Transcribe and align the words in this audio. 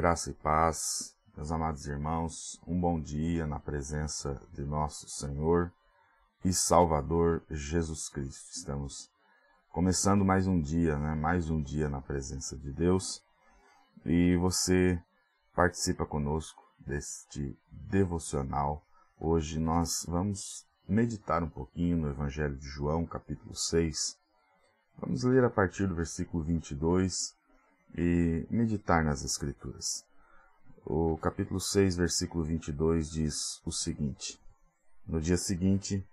Graça 0.00 0.30
e 0.30 0.32
paz, 0.32 1.14
meus 1.36 1.52
amados 1.52 1.86
irmãos, 1.86 2.58
um 2.66 2.80
bom 2.80 2.98
dia 2.98 3.46
na 3.46 3.58
presença 3.60 4.40
de 4.50 4.64
nosso 4.64 5.06
Senhor 5.10 5.70
e 6.42 6.54
Salvador 6.54 7.42
Jesus 7.50 8.08
Cristo. 8.08 8.50
Estamos 8.50 9.10
começando 9.68 10.24
mais 10.24 10.46
um 10.46 10.58
dia, 10.58 10.98
né? 10.98 11.14
Mais 11.14 11.50
um 11.50 11.60
dia 11.62 11.86
na 11.90 12.00
presença 12.00 12.56
de 12.56 12.72
Deus 12.72 13.22
e 14.06 14.36
você 14.36 14.98
participa 15.54 16.06
conosco 16.06 16.62
deste 16.78 17.54
devocional. 17.70 18.82
Hoje 19.18 19.60
nós 19.60 20.06
vamos 20.08 20.66
meditar 20.88 21.42
um 21.42 21.50
pouquinho 21.50 21.98
no 21.98 22.08
Evangelho 22.08 22.56
de 22.56 22.66
João, 22.66 23.04
capítulo 23.04 23.54
6. 23.54 24.18
Vamos 24.96 25.24
ler 25.24 25.44
a 25.44 25.50
partir 25.50 25.86
do 25.86 25.94
versículo 25.94 26.42
22 26.42 27.38
e 27.96 28.46
meditar 28.50 29.04
nas 29.04 29.24
Escrituras. 29.24 30.04
O 30.84 31.18
capítulo 31.18 31.60
6, 31.60 31.96
versículo 31.96 32.44
22 32.44 33.10
diz 33.10 33.60
o 33.64 33.72
seguinte: 33.72 34.40
No 35.06 35.20
dia 35.20 35.36
seguinte, 35.36 36.06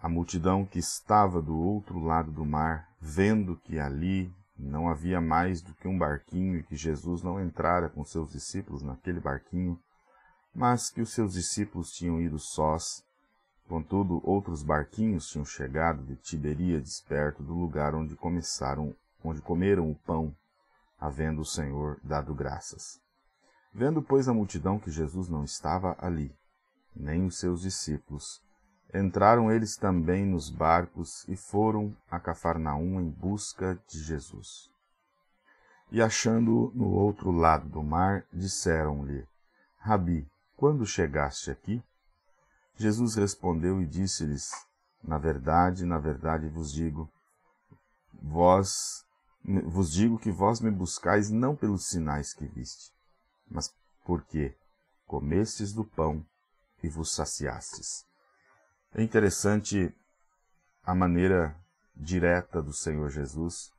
a 0.00 0.08
multidão 0.08 0.64
que 0.64 0.78
estava 0.78 1.40
do 1.40 1.56
outro 1.56 1.98
lado 1.98 2.30
do 2.30 2.44
mar, 2.44 2.88
vendo 3.00 3.56
que 3.56 3.78
ali 3.78 4.32
não 4.58 4.88
havia 4.88 5.20
mais 5.20 5.62
do 5.62 5.74
que 5.74 5.88
um 5.88 5.98
barquinho 5.98 6.58
e 6.58 6.62
que 6.62 6.76
Jesus 6.76 7.22
não 7.22 7.40
entrara 7.40 7.88
com 7.88 8.04
seus 8.04 8.32
discípulos 8.32 8.82
naquele 8.82 9.20
barquinho, 9.20 9.78
mas 10.54 10.90
que 10.90 11.00
os 11.00 11.12
seus 11.12 11.34
discípulos 11.34 11.90
tinham 11.90 12.20
ido 12.20 12.38
sós, 12.38 13.04
contudo 13.68 14.20
outros 14.24 14.62
barquinhos 14.62 15.28
tinham 15.28 15.44
chegado 15.44 16.02
de 16.04 16.16
Tiberíades 16.16 17.00
perto 17.00 17.42
do 17.42 17.54
lugar 17.54 17.94
onde 17.94 18.16
começaram, 18.16 18.94
onde 19.22 19.42
comeram 19.42 19.90
o 19.90 19.94
pão 19.94 20.34
havendo 20.98 21.42
o 21.42 21.46
Senhor 21.46 21.98
dado 22.02 22.34
graças. 22.34 23.00
Vendo, 23.72 24.02
pois, 24.02 24.28
a 24.28 24.34
multidão 24.34 24.78
que 24.78 24.90
Jesus 24.90 25.28
não 25.28 25.44
estava 25.44 25.96
ali, 25.98 26.34
nem 26.94 27.26
os 27.26 27.38
seus 27.38 27.60
discípulos, 27.60 28.42
entraram 28.94 29.52
eles 29.52 29.76
também 29.76 30.24
nos 30.24 30.48
barcos 30.48 31.26
e 31.28 31.36
foram 31.36 31.94
a 32.10 32.18
Cafarnaum 32.18 33.00
em 33.00 33.10
busca 33.10 33.78
de 33.88 34.02
Jesus. 34.02 34.70
E 35.90 36.02
achando-o 36.02 36.72
no 36.74 36.88
outro 36.88 37.30
lado 37.30 37.68
do 37.68 37.82
mar, 37.82 38.24
disseram-lhe: 38.32 39.26
Rabi, 39.78 40.26
quando 40.56 40.86
chegaste 40.86 41.50
aqui? 41.50 41.82
Jesus 42.76 43.14
respondeu 43.14 43.80
e 43.80 43.86
disse-lhes: 43.86 44.50
Na 45.02 45.18
verdade, 45.18 45.84
na 45.84 45.98
verdade 45.98 46.48
vos 46.48 46.72
digo, 46.72 47.08
vós 48.12 49.05
vos 49.64 49.92
digo 49.92 50.18
que 50.18 50.30
vós 50.30 50.60
me 50.60 50.70
buscais 50.70 51.30
não 51.30 51.54
pelos 51.54 51.86
sinais 51.86 52.34
que 52.34 52.46
viste, 52.46 52.92
mas 53.48 53.72
porque 54.04 54.54
comestes 55.06 55.72
do 55.72 55.84
pão 55.84 56.24
e 56.82 56.88
vos 56.88 57.14
saciastes. 57.14 58.04
É 58.94 59.02
interessante 59.02 59.94
a 60.82 60.94
maneira 60.94 61.56
direta 61.94 62.60
do 62.60 62.72
Senhor 62.72 63.10
Jesus 63.10 63.72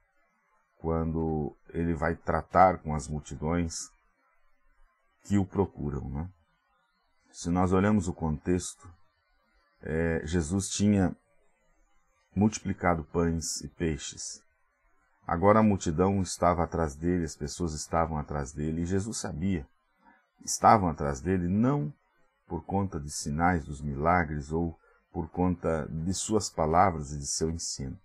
quando 0.78 1.56
ele 1.70 1.94
vai 1.94 2.16
tratar 2.16 2.80
com 2.80 2.94
as 2.94 3.08
multidões 3.08 3.90
que 5.24 5.38
o 5.38 5.46
procuram. 5.46 6.08
Né? 6.10 6.30
Se 7.32 7.50
nós 7.50 7.74
olhamos 7.74 8.08
o 8.08 8.14
contexto, 8.14 8.90
é, 9.82 10.22
Jesus 10.26 10.70
tinha 10.70 11.16
multiplicado 12.36 13.04
pães 13.06 13.62
e 13.62 13.68
peixes. 13.68 14.42
Agora 15.28 15.60
a 15.60 15.64
multidão 15.64 16.22
estava 16.22 16.64
atrás 16.64 16.96
dele, 16.96 17.26
as 17.26 17.36
pessoas 17.36 17.74
estavam 17.74 18.18
atrás 18.18 18.54
dele, 18.54 18.84
e 18.84 18.86
Jesus 18.86 19.18
sabia. 19.18 19.68
Estavam 20.46 20.88
atrás 20.88 21.20
dele 21.20 21.50
não 21.50 21.94
por 22.48 22.64
conta 22.64 22.98
de 22.98 23.12
sinais 23.12 23.66
dos 23.66 23.82
milagres 23.82 24.54
ou 24.54 24.80
por 25.12 25.28
conta 25.30 25.86
de 25.92 26.14
suas 26.14 26.50
palavras 26.50 27.12
e 27.12 27.18
de 27.18 27.28
seu 27.28 27.50
ensino, 27.50 28.00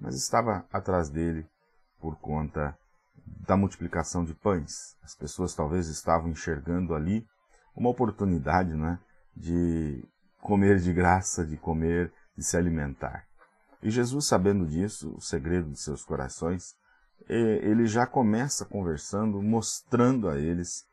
mas 0.00 0.14
estava 0.14 0.64
atrás 0.72 1.08
dele 1.08 1.48
por 1.98 2.16
conta 2.18 2.78
da 3.16 3.56
multiplicação 3.56 4.24
de 4.24 4.32
pães. 4.32 4.96
As 5.02 5.16
pessoas 5.16 5.52
talvez 5.52 5.88
estavam 5.88 6.30
enxergando 6.30 6.94
ali 6.94 7.26
uma 7.74 7.90
oportunidade 7.90 8.74
né, 8.74 9.00
de 9.34 10.04
comer 10.40 10.78
de 10.78 10.92
graça, 10.92 11.44
de 11.44 11.56
comer, 11.56 12.12
de 12.36 12.44
se 12.44 12.56
alimentar. 12.56 13.25
E 13.86 13.90
Jesus, 13.92 14.26
sabendo 14.26 14.66
disso, 14.66 15.14
o 15.16 15.20
segredo 15.20 15.70
de 15.70 15.78
seus 15.78 16.04
corações, 16.04 16.74
ele 17.28 17.86
já 17.86 18.04
começa 18.04 18.64
conversando, 18.64 19.40
mostrando 19.40 20.28
a 20.28 20.36
eles 20.36 20.84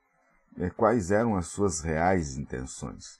eh, 0.59 0.69
quais 0.69 1.09
eram 1.09 1.35
as 1.35 1.47
suas 1.47 1.81
reais 1.81 2.37
intenções. 2.37 3.19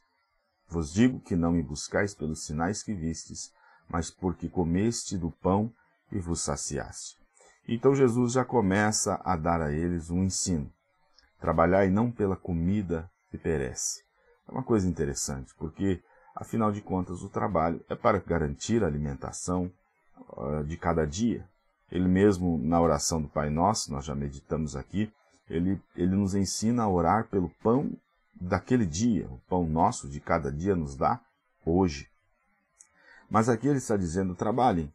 Vos 0.70 0.94
digo 0.94 1.20
que 1.20 1.36
não 1.36 1.52
me 1.52 1.64
buscais 1.64 2.14
pelos 2.14 2.46
sinais 2.46 2.84
que 2.84 2.94
vistes, 2.94 3.52
mas 3.90 4.12
porque 4.12 4.48
comeste 4.48 5.18
do 5.18 5.32
pão 5.32 5.74
e 6.12 6.20
vos 6.20 6.42
saciaste. 6.42 7.18
Então 7.68 7.96
Jesus 7.96 8.34
já 8.34 8.46
começa 8.46 9.20
a 9.26 9.36
dar 9.36 9.60
a 9.60 9.72
eles 9.72 10.12
um 10.12 10.24
ensino. 10.24 10.72
Trabalhai 11.40 11.90
não 11.90 12.12
pela 12.12 12.36
comida 12.36 13.10
que 13.32 13.40
perece. 13.40 14.04
É 14.48 14.52
uma 14.52 14.62
coisa 14.62 14.88
interessante, 14.88 15.52
porque 15.56 16.00
Afinal 16.36 16.72
de 16.72 16.82
contas, 16.82 17.22
o 17.22 17.30
trabalho 17.30 17.84
é 17.90 17.96
para 17.96 18.20
garantir 18.20 18.84
a 18.84 18.88
alimentação 18.88 19.72
uh, 20.36 20.64
de 20.64 20.78
cada 20.78 21.06
dia. 21.06 21.48
Ele 21.92 22.08
mesmo, 22.08 22.58
na 22.58 22.82
oração 22.82 23.22
do 23.22 23.28
Pai 23.28 23.50
Nosso, 23.50 23.92
nós 23.92 24.06
já 24.06 24.16
meditamos 24.16 24.76
aqui, 24.76 25.14
ele, 25.50 25.80
ele 25.96 26.16
nos 26.16 26.34
ensina 26.34 26.84
a 26.84 26.90
orar 26.90 27.28
pelo 27.28 27.50
pão 27.62 27.92
daquele 28.34 28.86
dia. 28.86 29.28
O 29.28 29.40
pão 29.48 29.68
nosso 29.68 30.10
de 30.10 30.20
cada 30.20 30.52
dia 30.52 30.76
nos 30.76 30.96
dá 30.96 31.20
hoje. 31.66 32.10
Mas 33.30 33.50
aqui 33.50 33.68
ele 33.68 33.78
está 33.78 33.98
dizendo: 33.98 34.36
trabalhem, 34.36 34.92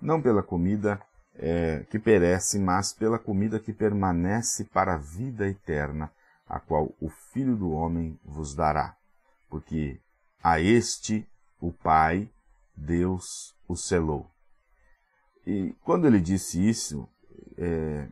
não 0.00 0.20
pela 0.20 0.42
comida 0.42 1.00
é, 1.34 1.84
que 1.90 1.98
perece, 1.98 2.58
mas 2.58 2.92
pela 2.92 3.18
comida 3.18 3.60
que 3.60 3.72
permanece 3.72 4.64
para 4.64 4.94
a 4.94 4.98
vida 4.98 5.48
eterna, 5.48 6.10
a 6.48 6.58
qual 6.58 6.92
o 7.00 7.08
Filho 7.08 7.56
do 7.56 7.70
Homem 7.70 8.18
vos 8.24 8.54
dará. 8.54 8.96
Porque 9.48 10.00
a 10.42 10.60
este 10.60 11.26
o 11.60 11.72
Pai, 11.72 12.30
Deus 12.74 13.54
o 13.68 13.76
selou. 13.76 14.30
E 15.46 15.74
quando 15.84 16.06
ele 16.06 16.20
disse 16.20 16.66
isso, 16.66 17.08
é, 17.56 18.08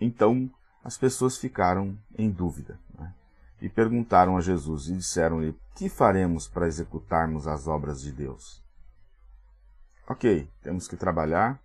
então 0.00 0.50
as 0.82 0.96
pessoas 0.96 1.36
ficaram 1.36 1.98
em 2.16 2.30
dúvida 2.30 2.78
né? 2.98 3.14
e 3.60 3.68
perguntaram 3.68 4.36
a 4.36 4.40
Jesus 4.40 4.88
e 4.88 4.96
disseram-lhe: 4.96 5.56
Que 5.74 5.88
faremos 5.88 6.46
para 6.46 6.66
executarmos 6.66 7.46
as 7.46 7.66
obras 7.66 8.00
de 8.00 8.12
Deus? 8.12 8.62
Ok, 10.08 10.48
temos 10.62 10.86
que 10.86 10.96
trabalhar 10.96 11.58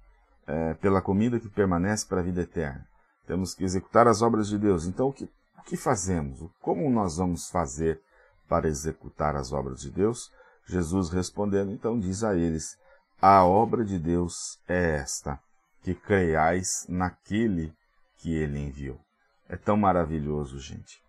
é, 0.47 0.74
pela 0.75 1.02
comida 1.02 1.40
que 1.40 1.50
permanece 1.50 2.06
para 2.06 2.22
a 2.22 2.24
vida 2.24 2.41
eterna. 2.41 2.88
Temos 3.28 3.53
que 3.53 3.63
executar 3.63 4.08
as 4.08 4.22
obras 4.22 4.47
de 4.47 4.58
Deus. 4.58 4.85
Então, 4.85 5.09
o 5.09 5.13
que, 5.13 5.25
o 5.25 5.62
que 5.63 5.78
fazemos? 5.78 6.50
Como 6.62 6.90
nós 6.90 7.18
vamos 7.18 7.50
fazer 7.50 8.02
para 8.49 8.67
executar 8.67 9.35
as 9.35 9.53
obras 9.53 9.79
de 9.79 9.91
Deus? 9.91 10.29
Jesus 10.67 11.09
respondendo, 11.09 11.71
então 11.71 11.97
diz 11.97 12.23
a 12.23 12.35
eles: 12.35 12.77
A 13.21 13.45
obra 13.45 13.85
de 13.85 13.97
Deus 13.97 14.59
é 14.67 14.95
esta, 14.97 15.39
que 15.81 15.95
creiais 15.95 16.85
naquele 16.89 17.73
que 18.17 18.33
ele 18.33 18.59
enviou. 18.59 18.99
É 19.47 19.55
tão 19.55 19.77
maravilhoso, 19.77 20.59
gente, 20.59 21.01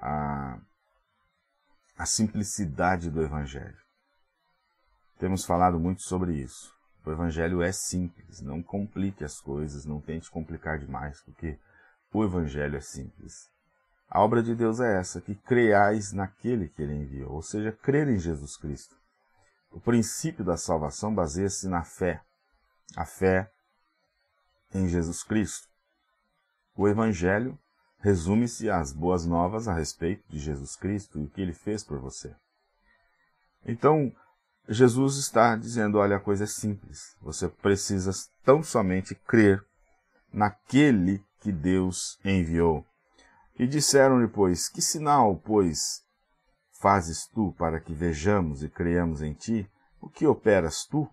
a, 0.00 0.58
a 1.96 2.06
simplicidade 2.06 3.10
do 3.10 3.22
Evangelho. 3.22 3.80
Temos 5.18 5.44
falado 5.44 5.80
muito 5.80 6.02
sobre 6.02 6.34
isso. 6.34 6.72
O 7.04 7.10
Evangelho 7.10 7.62
é 7.62 7.72
simples, 7.72 8.40
não 8.40 8.62
complique 8.62 9.24
as 9.24 9.40
coisas, 9.40 9.84
não 9.84 10.00
tente 10.00 10.30
complicar 10.30 10.78
demais, 10.78 11.20
porque 11.22 11.58
o 12.12 12.24
Evangelho 12.24 12.76
é 12.76 12.80
simples. 12.80 13.51
A 14.14 14.20
obra 14.20 14.42
de 14.42 14.54
Deus 14.54 14.78
é 14.78 14.98
essa, 14.98 15.22
que 15.22 15.34
creais 15.34 16.12
naquele 16.12 16.68
que 16.68 16.82
ele 16.82 16.92
enviou, 16.92 17.32
ou 17.32 17.40
seja, 17.40 17.72
crer 17.72 18.06
em 18.08 18.18
Jesus 18.18 18.58
Cristo. 18.58 18.94
O 19.70 19.80
princípio 19.80 20.44
da 20.44 20.58
salvação 20.58 21.14
baseia-se 21.14 21.66
na 21.66 21.82
fé, 21.82 22.20
a 22.94 23.06
fé 23.06 23.50
em 24.74 24.86
Jesus 24.86 25.22
Cristo. 25.22 25.66
O 26.76 26.86
Evangelho 26.86 27.58
resume-se 28.00 28.68
às 28.68 28.92
boas 28.92 29.24
novas 29.24 29.66
a 29.66 29.72
respeito 29.72 30.22
de 30.28 30.38
Jesus 30.38 30.76
Cristo 30.76 31.18
e 31.18 31.24
o 31.24 31.30
que 31.30 31.40
ele 31.40 31.54
fez 31.54 31.82
por 31.82 31.98
você. 31.98 32.36
Então, 33.64 34.14
Jesus 34.68 35.16
está 35.16 35.56
dizendo: 35.56 35.96
olha, 35.96 36.16
a 36.16 36.20
coisa 36.20 36.44
é 36.44 36.46
simples. 36.46 37.16
Você 37.22 37.48
precisa 37.48 38.10
tão 38.44 38.62
somente 38.62 39.14
crer 39.14 39.64
naquele 40.30 41.24
que 41.40 41.50
Deus 41.50 42.18
enviou. 42.22 42.86
E 43.62 43.66
disseram-lhe, 43.68 44.26
pois, 44.26 44.68
que 44.68 44.82
sinal, 44.82 45.36
pois, 45.36 46.02
fazes 46.80 47.28
tu 47.28 47.54
para 47.56 47.78
que 47.78 47.94
vejamos 47.94 48.64
e 48.64 48.68
creiamos 48.68 49.22
em 49.22 49.32
ti? 49.34 49.70
O 50.00 50.08
que 50.08 50.26
operas 50.26 50.84
tu? 50.84 51.08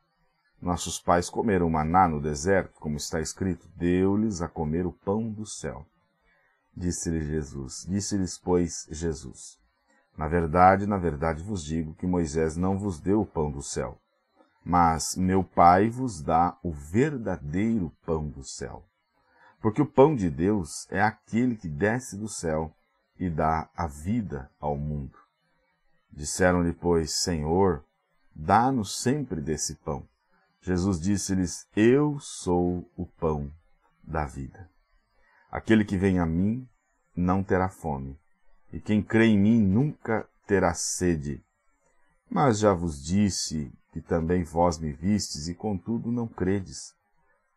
Nossos 0.60 1.00
pais 1.00 1.30
comeram 1.30 1.70
maná 1.70 2.08
no 2.08 2.20
deserto, 2.20 2.80
como 2.80 2.98
está 2.98 3.22
escrito, 3.22 3.70
deu-lhes 3.76 4.42
a 4.42 4.48
comer 4.48 4.88
o 4.88 4.92
pão 4.92 5.30
do 5.32 5.46
céu. 5.46 5.86
disse-lhe 6.76 7.22
Jesus. 7.24 7.86
Disse-lhes, 7.88 8.40
pois, 8.40 8.88
Jesus: 8.90 9.60
Na 10.18 10.28
verdade, 10.28 10.88
na 10.88 10.98
verdade 10.98 11.44
vos 11.44 11.64
digo 11.64 11.94
que 11.94 12.08
Moisés 12.08 12.58
não 12.58 12.80
vos 12.80 13.00
deu 13.00 13.22
o 13.22 13.28
pão 13.28 13.52
do 13.52 13.62
céu, 13.62 14.02
mas 14.66 15.16
meu 15.16 15.44
Pai 15.44 15.88
vos 15.88 16.20
dá 16.20 16.58
o 16.64 16.72
verdadeiro 16.72 17.96
pão 18.04 18.28
do 18.28 18.44
céu. 18.44 18.89
Porque 19.62 19.82
o 19.82 19.86
pão 19.86 20.16
de 20.16 20.30
Deus 20.30 20.88
é 20.90 21.02
aquele 21.02 21.56
que 21.56 21.68
desce 21.68 22.16
do 22.16 22.30
céu 22.30 22.74
e 23.20 23.30
dá 23.30 23.70
a 23.76 23.88
vida 23.88 24.50
ao 24.60 24.78
mundo. 24.78 25.18
Disseram-lhe, 26.10 26.72
pois, 26.72 27.14
Senhor, 27.14 27.84
dá-nos 28.34 29.02
sempre 29.02 29.42
desse 29.42 29.76
pão. 29.76 30.08
Jesus 30.62 31.00
disse-lhes: 31.00 31.68
Eu 31.76 32.20
sou 32.20 32.90
o 32.96 33.06
pão 33.06 33.52
da 34.02 34.26
vida. 34.26 34.70
Aquele 35.52 35.84
que 35.84 35.98
vem 35.98 36.20
a 36.20 36.26
mim 36.26 36.68
não 37.16 37.44
terá 37.44 37.70
fome, 37.70 38.18
e 38.72 38.80
quem 38.80 39.04
crê 39.04 39.26
em 39.26 39.38
mim 39.38 39.62
nunca 39.62 40.28
terá 40.48 40.74
sede. 40.74 41.44
Mas 42.30 42.60
já 42.60 42.74
vos 42.74 43.04
disse 43.04 43.72
que 43.92 44.02
também 44.02 44.44
vós 44.44 44.78
me 44.78 44.94
vistes, 44.94 45.48
e 45.48 45.56
contudo 45.56 46.12
não 46.12 46.28
credes. 46.28 46.94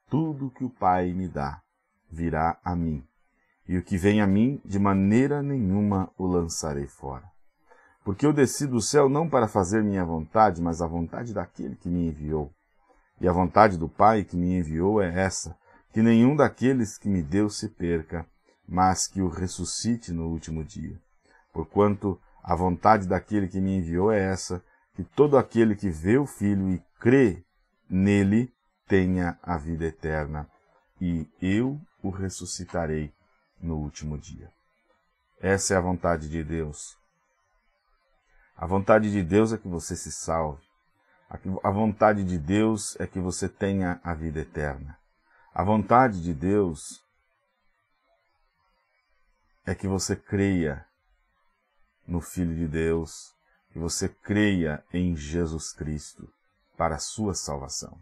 Tudo 0.09 0.51
que 0.51 0.65
o 0.65 0.71
Pai 0.71 1.13
me 1.13 1.29
dá 1.29 1.63
virá 2.13 2.59
a 2.63 2.77
mim, 2.77 3.03
e 3.67 3.79
o 3.79 3.83
que 3.83 3.97
vem 3.97 4.21
a 4.21 4.27
mim, 4.27 4.61
de 4.65 4.79
maneira 4.79 5.43
nenhuma 5.43 6.11
o 6.19 6.27
lançarei 6.27 6.87
fora. 6.87 7.25
Porque 8.05 8.27
eu 8.27 8.33
desci 8.33 8.67
do 8.67 8.81
céu 8.81 9.09
não 9.09 9.29
para 9.29 9.49
fazer 9.49 9.83
minha 9.83 10.05
vontade, 10.05 10.61
mas 10.61 10.83
a 10.83 10.87
vontade 10.87 11.33
daquele 11.33 11.75
que 11.77 11.89
me 11.89 12.09
enviou. 12.09 12.53
E 13.21 13.27
a 13.27 13.33
vontade 13.33 13.79
do 13.79 13.89
Pai 13.89 14.25
que 14.25 14.37
me 14.37 14.59
enviou 14.59 15.01
é 15.01 15.23
essa, 15.23 15.57
que 15.93 16.03
nenhum 16.03 16.37
daqueles 16.37 16.99
que 16.99 17.09
me 17.09 17.23
deu 17.23 17.49
se 17.49 17.69
perca, 17.69 18.27
mas 18.69 19.07
que 19.07 19.23
o 19.23 19.29
ressuscite 19.29 20.13
no 20.13 20.29
último 20.29 20.65
dia. 20.65 21.01
Porquanto 21.53 22.21
a 22.43 22.55
vontade 22.57 23.07
daquele 23.07 23.47
que 23.47 23.61
me 23.61 23.77
enviou 23.77 24.11
é 24.11 24.21
essa, 24.21 24.63
que 24.95 25.05
todo 25.05 25.39
aquele 25.39 25.77
que 25.77 25.89
vê 25.89 26.19
o 26.19 26.27
Filho 26.27 26.69
e 26.69 26.83
crê 26.99 27.43
nele 27.89 28.53
tenha 28.87 29.39
a 29.43 29.57
vida 29.57 29.87
eterna, 29.87 30.49
e 31.01 31.27
eu 31.41 31.81
o 32.03 32.11
ressuscitarei 32.11 33.13
no 33.61 33.77
último 33.77 34.19
dia. 34.19 34.53
Essa 35.41 35.75
é 35.75 35.77
a 35.77 35.81
vontade 35.81 36.29
de 36.29 36.43
Deus. 36.43 36.97
A 38.57 38.67
vontade 38.67 39.11
de 39.11 39.23
Deus 39.23 39.53
é 39.53 39.59
que 39.59 39.69
você 39.69 39.97
se 39.97 40.13
salve. 40.13 40.63
A 41.63 41.71
vontade 41.71 42.23
de 42.25 42.39
Deus 42.39 42.95
é 43.01 43.07
que 43.07 43.19
você 43.19 43.49
tenha 43.49 44.01
a 44.05 44.13
vida 44.13 44.41
eterna. 44.41 44.99
A 45.55 45.65
vontade 45.65 46.23
de 46.23 46.35
Deus 46.35 47.03
é 49.65 49.75
que 49.75 49.89
você 49.89 50.15
creia 50.15 50.87
no 52.07 52.21
Filho 52.21 52.55
de 52.55 52.69
Deus, 52.69 53.35
que 53.71 53.79
você 53.79 54.09
creia 54.09 54.85
em 54.93 55.17
Jesus 55.17 55.73
Cristo 55.73 56.31
para 56.77 56.97
a 56.97 56.99
sua 56.99 57.35
salvação. 57.35 57.99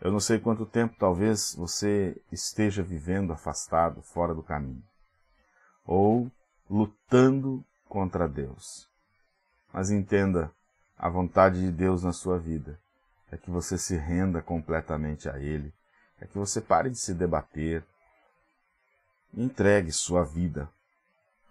Eu 0.00 0.12
não 0.12 0.20
sei 0.20 0.38
quanto 0.38 0.66
tempo 0.66 0.94
talvez 0.98 1.54
você 1.54 2.20
esteja 2.30 2.82
vivendo 2.82 3.32
afastado, 3.32 4.02
fora 4.02 4.34
do 4.34 4.42
caminho, 4.42 4.82
ou 5.84 6.30
lutando 6.68 7.64
contra 7.88 8.28
Deus. 8.28 8.88
Mas 9.72 9.90
entenda, 9.90 10.50
a 10.98 11.08
vontade 11.08 11.60
de 11.60 11.70
Deus 11.70 12.02
na 12.02 12.12
sua 12.12 12.38
vida 12.38 12.78
é 13.30 13.36
que 13.36 13.50
você 13.50 13.78
se 13.78 13.96
renda 13.96 14.42
completamente 14.42 15.28
a 15.28 15.38
Ele, 15.38 15.72
é 16.20 16.26
que 16.26 16.38
você 16.38 16.60
pare 16.60 16.90
de 16.90 16.96
se 16.98 17.14
debater, 17.14 17.84
entregue 19.34 19.92
sua 19.92 20.24
vida 20.24 20.68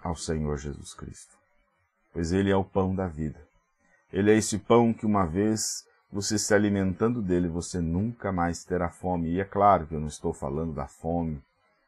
ao 0.02 0.16
Senhor 0.16 0.58
Jesus 0.58 0.94
Cristo, 0.94 1.36
pois 2.14 2.32
Ele 2.32 2.52
é 2.52 2.56
o 2.56 2.64
pão 2.64 2.96
da 2.96 3.08
vida. 3.08 3.40
Ele 4.14 4.32
é 4.32 4.38
esse 4.38 4.60
pão 4.60 4.94
que 4.94 5.06
uma 5.06 5.26
vez 5.26 5.86
você 6.16 6.40
se 6.40 6.54
alimentando 6.54 7.22
dele, 7.22 7.50
você 7.50 7.82
nunca 7.82 8.32
mais 8.32 8.64
terá 8.64 8.90
fome. 8.90 9.32
E 9.32 9.42
é 9.42 9.44
claro 9.44 9.86
que 9.86 9.94
eu 9.94 10.00
não 10.00 10.08
estou 10.08 10.34
falando 10.34 10.74
da 10.74 10.88
fome 10.88 11.44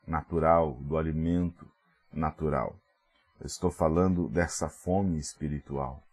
natural, 0.05 0.73
do 0.81 0.97
alimento 0.97 1.65
natural. 2.11 2.75
Eu 3.39 3.45
estou 3.45 3.71
falando 3.71 4.27
dessa 4.27 4.67
fome 4.67 5.17
espiritual, 5.17 6.03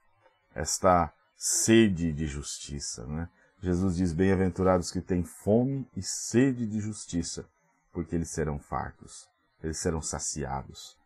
esta 0.54 1.12
sede 1.36 2.12
de 2.12 2.28
justiça. 2.28 3.04
Né? 3.04 3.28
Jesus 3.60 3.96
diz: 3.96 4.12
Bem-aventurados 4.12 4.92
que 4.92 5.00
têm 5.00 5.24
fome 5.24 5.84
e 5.96 6.00
sede 6.00 6.68
de 6.68 6.78
justiça, 6.78 7.44
porque 7.92 8.14
eles 8.14 8.30
serão 8.30 8.60
fartos, 8.60 9.28
eles 9.60 9.78
serão 9.78 10.00
saciados. 10.00 10.96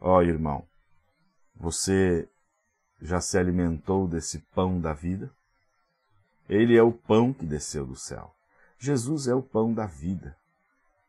Ó 0.00 0.18
oh, 0.18 0.22
irmão, 0.22 0.64
você 1.56 2.28
já 3.00 3.20
se 3.20 3.36
alimentou 3.36 4.06
desse 4.06 4.38
pão 4.54 4.80
da 4.80 4.92
vida? 4.92 5.28
Ele 6.52 6.76
é 6.76 6.82
o 6.82 6.92
pão 6.92 7.32
que 7.32 7.46
desceu 7.46 7.86
do 7.86 7.96
céu. 7.96 8.30
Jesus 8.78 9.26
é 9.26 9.34
o 9.34 9.42
pão 9.42 9.72
da 9.72 9.86
vida. 9.86 10.36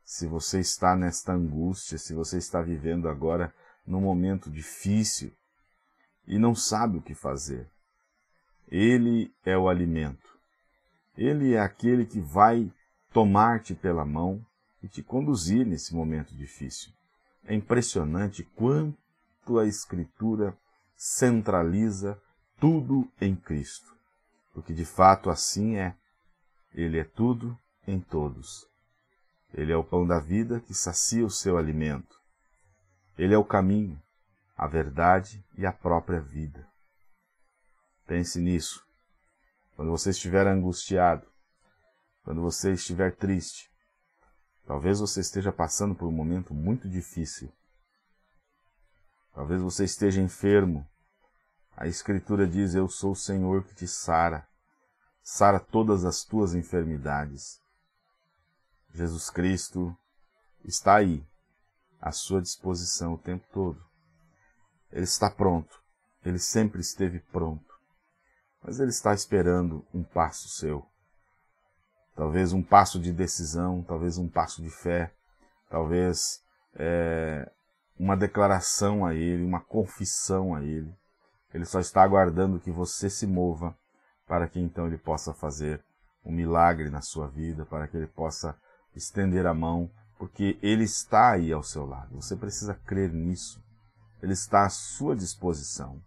Se 0.05 0.25
você 0.25 0.61
está 0.61 0.95
nesta 0.95 1.33
angústia, 1.33 1.97
se 1.97 2.13
você 2.13 2.37
está 2.37 2.61
vivendo 2.61 3.09
agora 3.09 3.53
num 3.85 3.99
momento 3.99 4.49
difícil 4.49 5.33
e 6.25 6.39
não 6.39 6.55
sabe 6.55 6.97
o 6.97 7.01
que 7.01 7.13
fazer, 7.13 7.69
Ele 8.69 9.33
é 9.43 9.57
o 9.57 9.67
alimento. 9.67 10.29
Ele 11.17 11.55
é 11.55 11.59
aquele 11.59 12.05
que 12.05 12.21
vai 12.21 12.71
tomar-te 13.11 13.75
pela 13.75 14.05
mão 14.05 14.41
e 14.81 14.87
te 14.87 15.03
conduzir 15.03 15.65
nesse 15.65 15.93
momento 15.93 16.33
difícil. 16.33 16.93
É 17.43 17.53
impressionante 17.53 18.45
quanto 18.55 19.59
a 19.59 19.67
Escritura 19.67 20.57
centraliza 20.95 22.17
tudo 22.61 23.11
em 23.19 23.35
Cristo 23.35 23.93
porque 24.53 24.73
de 24.73 24.85
fato 24.85 25.29
assim 25.29 25.77
é. 25.77 25.95
Ele 26.73 26.99
é 26.99 27.03
tudo 27.03 27.57
em 27.85 27.99
todos. 27.99 28.67
Ele 29.53 29.71
é 29.71 29.77
o 29.77 29.83
pão 29.83 30.07
da 30.07 30.19
vida 30.19 30.59
que 30.59 30.73
sacia 30.73 31.25
o 31.25 31.29
seu 31.29 31.57
alimento. 31.57 32.19
Ele 33.17 33.33
é 33.33 33.37
o 33.37 33.45
caminho, 33.45 34.01
a 34.57 34.67
verdade 34.67 35.45
e 35.55 35.65
a 35.65 35.71
própria 35.71 36.19
vida. 36.19 36.67
Pense 38.07 38.39
nisso. 38.39 38.83
Quando 39.75 39.91
você 39.91 40.09
estiver 40.09 40.47
angustiado, 40.47 41.27
quando 42.23 42.41
você 42.41 42.73
estiver 42.73 43.15
triste, 43.15 43.71
talvez 44.65 44.99
você 44.99 45.19
esteja 45.19 45.51
passando 45.51 45.93
por 45.93 46.07
um 46.07 46.11
momento 46.11 46.53
muito 46.53 46.89
difícil. 46.89 47.51
Talvez 49.33 49.61
você 49.61 49.83
esteja 49.83 50.21
enfermo 50.21 50.87
a 51.75 51.87
Escritura 51.87 52.47
diz: 52.47 52.75
Eu 52.75 52.87
sou 52.87 53.11
o 53.11 53.15
Senhor 53.15 53.63
que 53.63 53.75
te 53.75 53.87
sara, 53.87 54.47
sara 55.21 55.59
todas 55.59 56.05
as 56.05 56.23
tuas 56.23 56.53
enfermidades. 56.53 57.61
Jesus 58.93 59.29
Cristo 59.29 59.95
está 60.63 60.95
aí, 60.95 61.25
à 61.99 62.11
sua 62.11 62.41
disposição 62.41 63.13
o 63.13 63.17
tempo 63.17 63.45
todo. 63.51 63.83
Ele 64.91 65.05
está 65.05 65.29
pronto, 65.29 65.81
ele 66.23 66.37
sempre 66.37 66.79
esteve 66.79 67.19
pronto, 67.19 67.73
mas 68.61 68.79
ele 68.79 68.91
está 68.91 69.13
esperando 69.13 69.85
um 69.93 70.03
passo 70.03 70.47
seu. 70.47 70.85
Talvez 72.15 72.53
um 72.53 72.61
passo 72.61 72.99
de 72.99 73.11
decisão, 73.11 73.81
talvez 73.81 74.19
um 74.19 74.29
passo 74.29 74.61
de 74.61 74.69
fé, 74.69 75.11
talvez 75.67 76.43
é, 76.75 77.51
uma 77.97 78.15
declaração 78.15 79.03
a 79.03 79.15
ele, 79.15 79.43
uma 79.43 79.59
confissão 79.59 80.53
a 80.53 80.63
ele. 80.63 80.95
Ele 81.53 81.65
só 81.65 81.79
está 81.79 82.01
aguardando 82.01 82.59
que 82.59 82.71
você 82.71 83.09
se 83.09 83.27
mova 83.27 83.75
para 84.27 84.47
que 84.47 84.59
então 84.59 84.87
ele 84.87 84.97
possa 84.97 85.33
fazer 85.33 85.83
um 86.25 86.31
milagre 86.31 86.89
na 86.89 87.01
sua 87.01 87.27
vida, 87.27 87.65
para 87.65 87.87
que 87.87 87.97
ele 87.97 88.07
possa 88.07 88.55
estender 88.95 89.45
a 89.45 89.53
mão, 89.53 89.91
porque 90.17 90.57
ele 90.61 90.83
está 90.83 91.31
aí 91.31 91.51
ao 91.51 91.63
seu 91.63 91.85
lado. 91.85 92.15
Você 92.15 92.35
precisa 92.35 92.73
crer 92.73 93.11
nisso. 93.11 93.61
Ele 94.21 94.33
está 94.33 94.65
à 94.65 94.69
sua 94.69 95.15
disposição. 95.15 96.01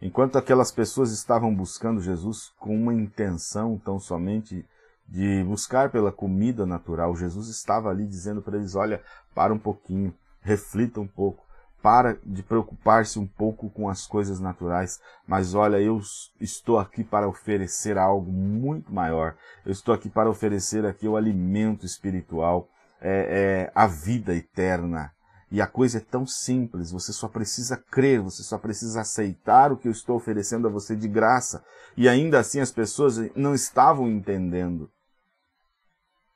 Enquanto 0.00 0.38
aquelas 0.38 0.70
pessoas 0.70 1.10
estavam 1.10 1.52
buscando 1.52 2.00
Jesus 2.00 2.52
com 2.58 2.74
uma 2.74 2.94
intenção 2.94 3.76
tão 3.78 3.98
somente 3.98 4.64
de 5.08 5.42
buscar 5.42 5.90
pela 5.90 6.12
comida 6.12 6.64
natural, 6.64 7.16
Jesus 7.16 7.48
estava 7.48 7.88
ali 7.88 8.06
dizendo 8.06 8.40
para 8.40 8.56
eles: 8.56 8.76
olha, 8.76 9.02
para 9.34 9.52
um 9.52 9.58
pouquinho, 9.58 10.14
reflita 10.40 11.00
um 11.00 11.08
pouco, 11.08 11.44
para 11.82 12.18
de 12.24 12.42
preocupar-se 12.42 13.18
um 13.18 13.26
pouco 13.26 13.70
com 13.70 13.88
as 13.88 14.06
coisas 14.06 14.40
naturais, 14.40 15.00
mas 15.26 15.54
olha, 15.54 15.80
eu 15.80 16.00
estou 16.40 16.78
aqui 16.78 17.04
para 17.04 17.28
oferecer 17.28 17.96
algo 17.96 18.30
muito 18.30 18.92
maior. 18.92 19.36
Eu 19.64 19.72
estou 19.72 19.94
aqui 19.94 20.08
para 20.08 20.30
oferecer 20.30 20.84
aqui 20.84 21.06
o 21.06 21.16
alimento 21.16 21.86
espiritual, 21.86 22.68
é, 23.00 23.68
é, 23.68 23.72
a 23.74 23.86
vida 23.86 24.34
eterna. 24.34 25.12
E 25.50 25.62
a 25.62 25.66
coisa 25.66 25.96
é 25.96 26.00
tão 26.00 26.26
simples, 26.26 26.90
você 26.90 27.10
só 27.10 27.26
precisa 27.26 27.76
crer, 27.76 28.20
você 28.20 28.42
só 28.42 28.58
precisa 28.58 29.00
aceitar 29.00 29.72
o 29.72 29.78
que 29.78 29.88
eu 29.88 29.92
estou 29.92 30.16
oferecendo 30.16 30.68
a 30.68 30.70
você 30.70 30.94
de 30.94 31.08
graça. 31.08 31.64
E 31.96 32.06
ainda 32.06 32.38
assim 32.38 32.60
as 32.60 32.70
pessoas 32.70 33.16
não 33.34 33.54
estavam 33.54 34.08
entendendo. 34.08 34.90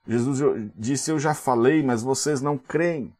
Jesus 0.07 0.41
disse: 0.75 1.11
Eu 1.11 1.19
já 1.19 1.35
falei, 1.35 1.83
mas 1.83 2.03
vocês 2.03 2.41
não 2.41 2.57
creem. 2.57 3.15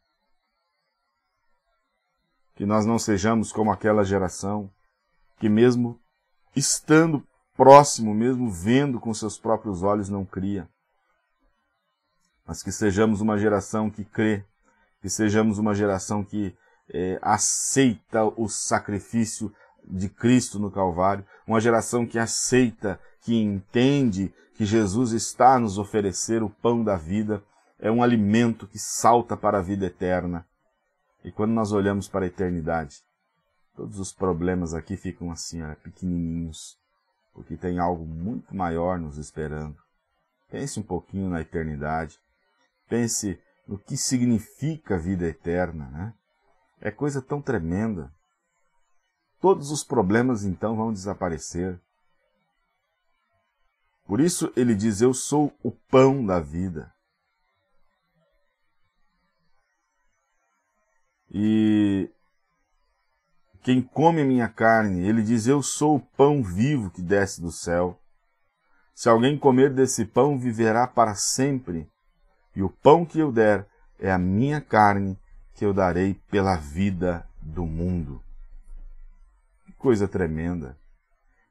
Que 2.55 2.67
nós 2.67 2.85
não 2.85 2.99
sejamos 2.99 3.53
como 3.53 3.73
aquela 3.73 4.05
geração 4.05 4.71
que, 5.39 5.49
mesmo 5.49 5.99
estando 6.55 7.27
próximo, 7.57 8.15
mesmo 8.15 8.51
vendo 8.51 9.01
com 9.01 9.13
seus 9.13 9.39
próprios 9.39 9.83
olhos, 9.83 10.09
não 10.09 10.25
cria. 10.25 10.69
Mas 12.47 12.63
que 12.63 12.73
sejamos 12.73 13.21
uma 13.21 13.39
geração 13.39 13.91
que 13.91 14.05
crê, 14.05 14.45
que 15.01 15.09
sejamos 15.09 15.59
uma 15.59 15.75
geração 15.75 16.25
que 16.25 16.55
é, 16.93 17.19
aceita 17.23 18.25
o 18.25 18.49
sacrifício 18.49 19.53
de 19.85 20.09
Cristo 20.09 20.59
no 20.59 20.71
Calvário, 20.71 21.25
uma 21.47 21.61
geração 21.61 22.07
que 22.07 22.19
aceita, 22.19 23.01
que 23.21 23.35
entende 23.35 24.33
que 24.55 24.65
Jesus 24.65 25.13
está 25.13 25.55
a 25.55 25.59
nos 25.59 25.79
oferecer 25.79 26.43
o 26.43 26.51
pão 26.51 26.85
da 26.85 26.97
vida, 26.97 27.43
é 27.79 27.91
um 27.91 28.03
alimento 28.03 28.67
que 28.67 28.79
salta 28.79 29.37
para 29.37 29.59
a 29.59 29.63
vida 29.63 29.87
eterna. 29.87 30.47
E 31.25 31.31
quando 31.31 31.53
nós 31.53 31.73
olhamos 31.73 32.09
para 32.09 32.25
a 32.25 32.29
eternidade, 32.29 33.03
todos 33.75 33.99
os 33.99 34.13
problemas 34.13 34.75
aqui 34.75 34.97
ficam 34.97 35.31
assim, 35.31 35.63
ó, 35.63 35.75
pequenininhos, 35.77 36.79
porque 37.33 37.57
tem 37.57 37.79
algo 37.79 38.05
muito 38.05 38.55
maior 38.55 38.99
nos 38.99 39.19
esperando. 39.19 39.77
Pense 40.51 40.79
um 40.79 40.83
pouquinho 40.83 41.31
na 41.31 41.41
eternidade. 41.41 42.21
Pense 42.89 43.41
no 43.67 43.79
que 43.79 43.97
significa 43.97 44.97
a 44.97 44.99
vida 44.99 45.27
eterna, 45.27 45.89
né? 45.89 46.15
É 46.81 46.91
coisa 46.91 47.23
tão 47.23 47.41
tremenda. 47.41 48.13
Todos 49.41 49.71
os 49.71 49.83
problemas 49.83 50.45
então 50.45 50.77
vão 50.77 50.93
desaparecer. 50.93 51.81
Por 54.05 54.21
isso 54.21 54.53
ele 54.55 54.75
diz: 54.75 55.01
Eu 55.01 55.15
sou 55.15 55.53
o 55.63 55.71
pão 55.71 56.27
da 56.27 56.39
vida. 56.39 56.93
E 61.33 62.11
quem 63.63 63.81
come 63.81 64.23
minha 64.23 64.49
carne, 64.49 65.09
ele 65.09 65.23
diz: 65.23 65.47
Eu 65.47 65.63
sou 65.63 65.97
o 65.97 66.01
pão 66.01 66.43
vivo 66.43 66.91
que 66.91 67.01
desce 67.01 67.41
do 67.41 67.51
céu. 67.51 67.99
Se 68.95 69.09
alguém 69.09 69.39
comer 69.39 69.73
desse 69.73 70.05
pão, 70.05 70.39
viverá 70.39 70.87
para 70.87 71.15
sempre. 71.15 71.89
E 72.55 72.63
o 72.63 72.69
pão 72.69 73.07
que 73.07 73.19
eu 73.19 73.33
der 73.33 73.67
é 73.99 74.13
a 74.13 74.19
minha 74.19 74.61
carne 74.61 75.19
que 75.55 75.65
eu 75.65 75.73
darei 75.73 76.15
pela 76.31 76.57
vida 76.57 77.27
do 77.41 77.65
mundo. 77.65 78.23
Que 79.65 79.73
coisa 79.73 80.07
tremenda! 80.07 80.77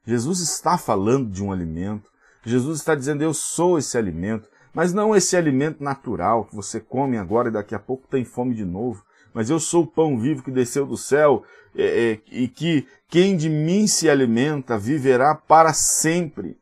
Jesus 0.04 0.40
está 0.40 0.76
falando 0.76 1.30
de 1.30 1.42
um 1.42 1.50
alimento, 1.50 2.10
Jesus 2.44 2.78
está 2.78 2.94
dizendo: 2.94 3.22
Eu 3.22 3.34
sou 3.34 3.78
esse 3.78 3.98
alimento, 3.98 4.48
mas 4.72 4.92
não 4.92 5.14
esse 5.14 5.36
alimento 5.36 5.82
natural 5.82 6.44
que 6.44 6.54
você 6.54 6.80
come 6.80 7.16
agora 7.16 7.48
e 7.48 7.52
daqui 7.52 7.74
a 7.74 7.78
pouco 7.78 8.06
tem 8.08 8.24
fome 8.24 8.54
de 8.54 8.64
novo. 8.64 9.04
Mas 9.32 9.50
eu 9.50 9.58
sou 9.58 9.84
o 9.84 9.86
pão 9.86 10.18
vivo 10.18 10.42
que 10.42 10.50
desceu 10.50 10.86
do 10.86 10.96
céu 10.96 11.44
é, 11.74 12.12
é, 12.12 12.20
e 12.30 12.48
que 12.48 12.86
quem 13.08 13.36
de 13.36 13.48
mim 13.48 13.86
se 13.86 14.08
alimenta 14.08 14.78
viverá 14.78 15.34
para 15.34 15.72
sempre, 15.72 16.58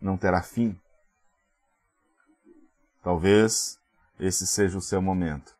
não 0.00 0.16
terá 0.16 0.42
fim. 0.42 0.78
Talvez 3.02 3.78
esse 4.18 4.46
seja 4.46 4.76
o 4.76 4.82
seu 4.82 5.00
momento 5.00 5.54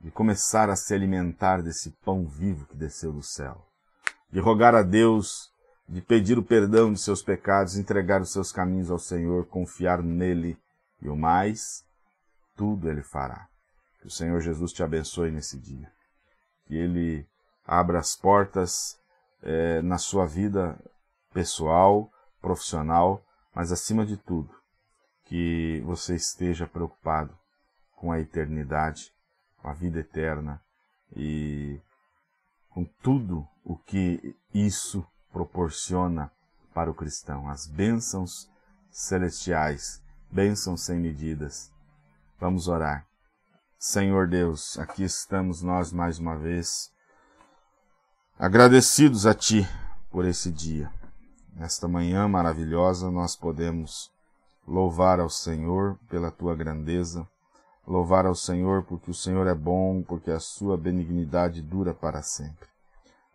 de 0.00 0.10
começar 0.10 0.68
a 0.68 0.76
se 0.76 0.92
alimentar 0.92 1.62
desse 1.62 1.90
pão 2.04 2.26
vivo 2.26 2.66
que 2.66 2.76
desceu 2.76 3.12
do 3.12 3.22
céu, 3.22 3.66
de 4.30 4.38
rogar 4.38 4.74
a 4.74 4.82
Deus, 4.82 5.50
de 5.88 6.02
pedir 6.02 6.38
o 6.38 6.42
perdão 6.42 6.92
de 6.92 7.00
seus 7.00 7.22
pecados, 7.22 7.76
entregar 7.76 8.20
os 8.20 8.30
seus 8.30 8.52
caminhos 8.52 8.90
ao 8.90 8.98
Senhor, 8.98 9.46
confiar 9.46 10.02
nele 10.02 10.58
e 11.00 11.08
o 11.08 11.16
mais, 11.16 11.84
tudo 12.54 12.90
ele 12.90 13.02
fará. 13.02 13.48
Que 14.04 14.08
o 14.08 14.10
Senhor 14.10 14.38
Jesus 14.42 14.70
te 14.70 14.82
abençoe 14.82 15.30
nesse 15.30 15.58
dia. 15.58 15.90
Que 16.66 16.76
ele 16.76 17.26
abra 17.64 17.98
as 17.98 18.14
portas 18.14 19.00
é, 19.42 19.80
na 19.80 19.96
sua 19.96 20.26
vida 20.26 20.78
pessoal, 21.32 22.12
profissional, 22.38 23.24
mas 23.54 23.72
acima 23.72 24.04
de 24.04 24.18
tudo, 24.18 24.54
que 25.24 25.82
você 25.86 26.16
esteja 26.16 26.66
preocupado 26.66 27.34
com 27.96 28.12
a 28.12 28.20
eternidade 28.20 29.10
com 29.56 29.68
a 29.68 29.72
vida 29.72 30.00
eterna 30.00 30.62
e 31.16 31.80
com 32.68 32.84
tudo 32.84 33.48
o 33.64 33.78
que 33.78 34.36
isso 34.52 35.02
proporciona 35.32 36.30
para 36.74 36.90
o 36.90 36.94
cristão, 36.94 37.48
as 37.48 37.66
bênçãos 37.66 38.50
celestiais, 38.90 40.02
bênçãos 40.30 40.84
sem 40.84 41.00
medidas. 41.00 41.72
Vamos 42.38 42.68
orar. 42.68 43.06
Senhor 43.86 44.26
Deus, 44.26 44.78
aqui 44.78 45.04
estamos 45.04 45.60
nós 45.60 45.92
mais 45.92 46.18
uma 46.18 46.34
vez, 46.34 46.90
agradecidos 48.38 49.26
a 49.26 49.34
Ti 49.34 49.68
por 50.10 50.24
esse 50.24 50.50
dia. 50.50 50.90
Nesta 51.54 51.86
manhã 51.86 52.26
maravilhosa, 52.26 53.10
nós 53.10 53.36
podemos 53.36 54.10
louvar 54.66 55.20
ao 55.20 55.28
Senhor 55.28 55.98
pela 56.08 56.30
Tua 56.30 56.56
grandeza, 56.56 57.28
Louvar 57.86 58.24
ao 58.24 58.34
Senhor 58.34 58.84
porque 58.84 59.10
o 59.10 59.14
Senhor 59.14 59.46
é 59.46 59.54
bom, 59.54 60.02
porque 60.02 60.30
a 60.30 60.40
sua 60.40 60.78
benignidade 60.78 61.60
dura 61.60 61.92
para 61.92 62.22
sempre. 62.22 62.66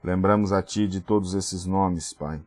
Lembramos 0.04 0.52
a 0.52 0.64
Ti 0.64 0.88
de 0.88 1.00
todos 1.00 1.36
esses 1.36 1.68
nomes, 1.68 2.12
Pai, 2.12 2.42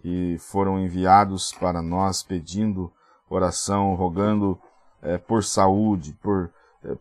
que 0.00 0.36
foram 0.40 0.80
enviados 0.80 1.52
para 1.52 1.80
nós 1.80 2.24
pedindo 2.24 2.92
oração, 3.30 3.94
rogando 3.94 4.60
é, 5.00 5.16
por 5.16 5.44
saúde, 5.44 6.12
por, 6.20 6.50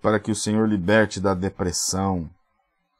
para 0.01 0.19
que 0.19 0.31
o 0.31 0.35
Senhor 0.35 0.67
liberte 0.67 1.19
da 1.19 1.33
depressão. 1.33 2.29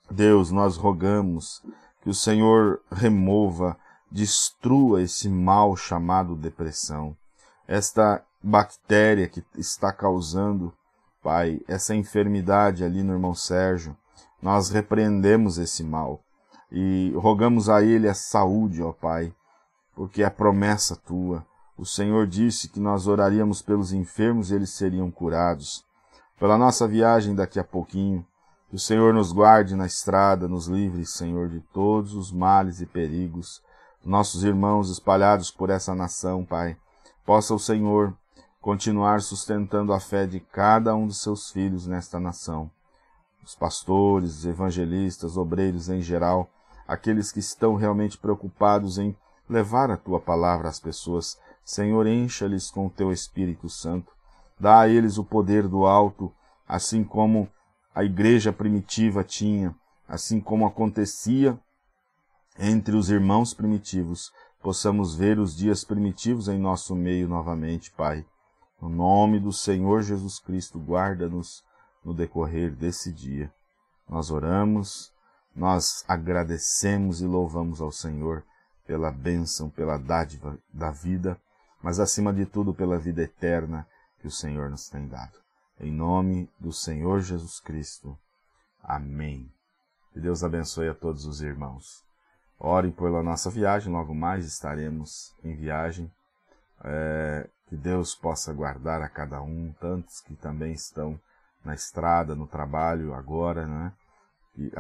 Deus, 0.10 0.52
nós 0.52 0.78
rogamos 0.78 1.62
que 2.02 2.10
o 2.10 2.14
Senhor 2.14 2.82
remova, 2.92 3.78
destrua 4.12 5.02
esse 5.02 5.28
mal 5.28 5.76
chamado 5.76 6.36
depressão, 6.36 7.18
esta 7.68 8.24
bactéria 8.42 9.28
que 9.28 9.44
está 9.58 9.92
causando 9.92 10.74
Pai, 11.24 11.60
essa 11.68 11.96
enfermidade 11.96 12.84
ali 12.84 13.02
no 13.02 13.14
irmão 13.14 13.34
Sérgio, 13.34 13.98
nós 14.40 14.70
repreendemos 14.70 15.58
esse 15.58 15.84
mal 15.84 16.22
e 16.72 17.12
rogamos 17.16 17.68
a 17.68 17.82
ele 17.82 18.08
a 18.08 18.14
saúde, 18.14 18.84
ó 18.84 18.92
Pai, 18.92 19.34
porque 19.96 20.22
é 20.22 20.30
promessa 20.30 20.96
tua. 20.96 21.44
O 21.76 21.84
Senhor 21.84 22.28
disse 22.28 22.70
que 22.70 22.80
nós 22.80 23.08
oraríamos 23.08 23.64
pelos 23.64 23.92
enfermos 23.92 24.52
e 24.52 24.54
eles 24.56 24.70
seriam 24.70 25.10
curados. 25.10 25.84
Pela 26.40 26.58
nossa 26.58 26.88
viagem 26.88 27.34
daqui 27.34 27.60
a 27.60 27.64
pouquinho, 27.64 28.26
que 28.70 28.76
o 28.76 28.80
Senhor 28.80 29.14
nos 29.14 29.32
guarde 29.32 29.76
na 29.76 29.86
estrada, 29.86 30.48
nos 30.48 30.68
livre, 30.68 31.06
Senhor, 31.06 31.48
de 31.48 31.62
todos 31.74 32.14
os 32.14 32.32
males 32.32 32.82
e 32.82 32.86
perigos. 32.86 33.62
Nossos 34.04 34.44
irmãos 34.44 34.90
espalhados 34.90 35.50
por 35.50 35.70
essa 35.70 35.96
nação, 35.96 36.44
Pai, 36.44 36.76
possa 37.26 37.54
o 37.54 37.60
Senhor 37.60 38.14
continuar 38.60 39.22
sustentando 39.22 39.94
a 39.94 40.00
fé 40.00 40.26
de 40.26 40.40
cada 40.40 40.96
um 40.96 41.08
dos 41.08 41.22
seus 41.22 41.52
filhos 41.52 41.88
nesta 41.88 42.20
nação. 42.20 42.70
Os 43.44 43.56
pastores, 43.56 44.44
evangelistas, 44.44 45.38
obreiros 45.38 45.88
em 45.88 46.02
geral, 46.02 46.50
aqueles 46.88 47.32
que 47.32 47.40
estão 47.40 47.76
realmente 47.76 48.18
preocupados 48.18 48.98
em 48.98 49.16
levar 49.48 49.92
a 49.92 49.98
tua 49.98 50.20
palavra 50.20 50.68
às 50.68 50.80
pessoas, 50.80 51.38
Senhor, 51.64 52.08
encha-lhes 52.08 52.72
com 52.72 52.88
o 52.88 52.90
teu 52.90 53.12
Espírito 53.12 53.70
Santo. 53.70 54.15
Dá 54.60 54.82
a 54.82 54.88
eles 54.88 55.18
o 55.18 55.24
poder 55.24 55.68
do 55.68 55.86
alto, 55.86 56.34
assim 56.68 57.04
como 57.04 57.50
a 57.94 58.04
igreja 58.04 58.52
primitiva 58.54 59.24
tinha, 59.24 59.76
assim 60.08 60.40
como 60.40 60.66
acontecia 60.66 61.60
entre 62.58 62.96
os 62.96 63.10
irmãos 63.10 63.54
primitivos, 63.54 64.32
possamos 64.62 65.16
ver 65.16 65.40
os 65.40 65.56
dias 65.56 65.84
primitivos 65.84 66.48
em 66.48 66.58
nosso 66.58 66.96
meio 66.96 67.28
novamente, 67.28 67.92
Pai. 67.92 68.26
No 68.82 68.90
nome 68.90 69.40
do 69.40 69.52
Senhor 69.52 70.02
Jesus 70.02 70.40
Cristo, 70.40 70.80
guarda-nos 70.80 71.64
no 72.04 72.14
decorrer 72.14 72.74
desse 72.74 73.12
dia. 73.12 73.52
Nós 74.08 74.32
oramos, 74.32 75.12
nós 75.56 76.04
agradecemos 76.08 77.22
e 77.22 77.26
louvamos 77.26 77.82
ao 77.82 77.92
Senhor 77.92 78.44
pela 78.86 79.12
bênção, 79.12 79.70
pela 79.70 79.98
dádiva 79.98 80.58
da 80.74 80.92
vida, 80.92 81.40
mas 81.82 82.00
acima 82.00 82.34
de 82.34 82.46
tudo 82.46 82.74
pela 82.74 82.98
vida 82.98 83.22
eterna 83.24 83.88
que 84.26 84.30
o 84.30 84.32
Senhor 84.32 84.72
nos 84.72 84.90
tem 84.90 85.08
dado. 85.08 85.38
Em 85.80 85.92
nome 85.92 86.50
do 86.60 86.74
Senhor 86.74 87.20
Jesus 87.20 87.60
Cristo. 87.60 88.18
Amém. 88.82 89.48
Que 90.12 90.20
Deus 90.20 90.44
abençoe 90.44 90.90
a 90.90 90.96
todos 90.96 91.28
os 91.28 91.42
irmãos. 91.42 92.04
Orem 92.58 92.92
pela 92.92 93.22
nossa 93.22 93.52
viagem, 93.52 93.94
logo 93.94 94.16
mais 94.16 94.48
estaremos 94.48 95.36
em 95.44 95.56
viagem. 95.56 96.12
É, 96.84 97.48
que 97.68 97.78
Deus 97.78 98.16
possa 98.16 98.52
guardar 98.52 99.00
a 99.04 99.10
cada 99.10 99.40
um, 99.44 99.72
tantos 99.80 100.22
que 100.22 100.36
também 100.36 100.74
estão 100.74 101.20
na 101.64 101.76
estrada, 101.76 102.34
no 102.34 102.48
trabalho 102.48 103.14
agora, 103.14 103.68
né? 103.68 103.94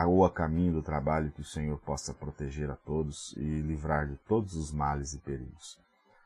Ou 0.07 0.25
a 0.25 0.31
caminho 0.31 0.73
do 0.73 0.81
trabalho, 0.81 1.31
que 1.31 1.41
o 1.41 1.45
Senhor 1.45 1.77
possa 1.81 2.15
proteger 2.15 2.71
a 2.71 2.75
todos 2.77 3.31
e 3.37 3.61
livrar 3.61 4.07
de 4.07 4.17
todos 4.27 4.55
os 4.55 4.71
males 4.71 5.13
e 5.13 5.19
perigos. 5.19 5.79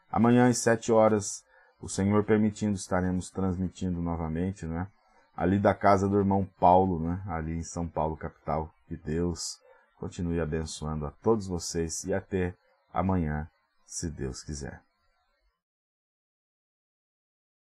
Amanhã 0.10 0.48
às 0.48 0.60
sete 0.60 0.90
horas 0.90 1.44
o 1.81 1.88
Senhor 1.88 2.24
permitindo, 2.24 2.75
estaremos 2.75 3.29
transmitindo 3.29 4.01
novamente, 4.01 4.65
né? 4.65 4.88
Ali 5.36 5.57
da 5.57 5.74
casa 5.74 6.07
do 6.07 6.17
irmão 6.17 6.48
Paulo, 6.59 7.00
né? 7.00 7.24
Ali 7.27 7.57
em 7.57 7.63
São 7.63 7.88
Paulo, 7.88 8.17
capital. 8.17 8.74
Que 8.88 8.98
Deus 8.98 9.59
continue 9.98 10.39
abençoando 10.39 11.05
a 11.05 11.12
todos 11.12 11.48
vocês 11.48 12.03
e 12.03 12.13
até 12.13 12.53
amanhã, 12.93 13.48
se 13.86 14.09
Deus 14.09 14.43
quiser. 14.43 14.81